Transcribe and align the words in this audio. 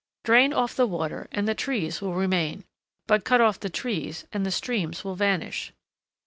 Drain 0.23 0.51
off 0.51 0.73
the 0.75 0.87
water 0.87 1.27
and 1.31 1.47
the 1.47 1.53
trees 1.53 2.01
will 2.01 2.15
remain, 2.15 2.63
but 3.05 3.23
cut 3.23 3.39
off 3.39 3.59
the 3.59 3.69
trees, 3.69 4.25
and 4.33 4.43
the 4.43 4.49
streams 4.49 5.03
will 5.03 5.13
vanish. 5.13 5.73